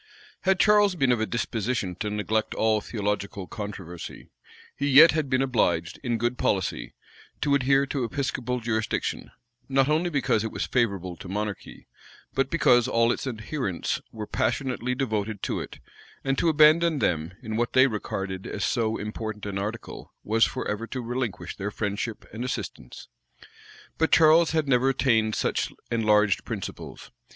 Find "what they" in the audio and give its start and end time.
17.55-17.85